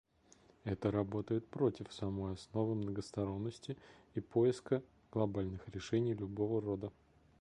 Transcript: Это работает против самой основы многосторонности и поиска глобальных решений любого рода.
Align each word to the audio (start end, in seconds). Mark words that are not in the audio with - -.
Это 0.63 0.89
работает 0.89 1.45
против 1.47 1.93
самой 1.93 2.33
основы 2.33 2.73
многосторонности 2.73 3.77
и 4.15 4.19
поиска 4.19 4.81
глобальных 5.11 5.61
решений 5.69 6.15
любого 6.15 6.59
рода. 6.59 6.91